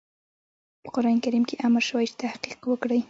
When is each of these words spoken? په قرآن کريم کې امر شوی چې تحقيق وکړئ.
په 0.83 0.89
قرآن 0.95 1.17
کريم 1.25 1.43
کې 1.49 1.55
امر 1.67 1.83
شوی 1.89 2.05
چې 2.09 2.17
تحقيق 2.23 2.59
وکړئ. 2.67 2.99